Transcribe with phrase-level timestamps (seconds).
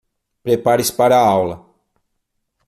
[0.41, 1.63] Prepare-se para a aula